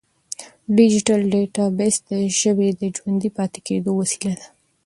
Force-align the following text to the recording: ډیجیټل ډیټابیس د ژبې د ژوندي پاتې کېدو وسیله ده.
ډیجیټل 0.75 1.21
ډیټابیس 1.31 1.95
د 2.09 2.11
ژبې 2.39 2.69
د 2.79 2.81
ژوندي 2.95 3.29
پاتې 3.37 3.59
کېدو 3.67 3.91
وسیله 3.99 4.33
ده. 4.39 4.47